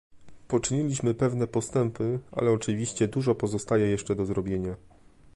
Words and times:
Poczyniliśmy 0.47 1.13
pewne 1.13 1.47
postępy, 1.47 2.19
ale 2.31 2.51
oczywiście 2.51 3.07
dużo 3.07 3.35
pozostaje 3.35 3.87
jeszcze 3.87 4.15
do 4.15 4.25
zrobienia 4.25 4.75